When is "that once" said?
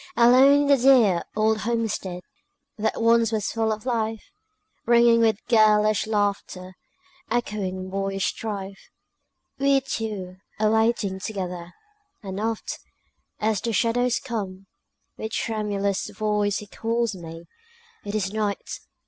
2.75-3.31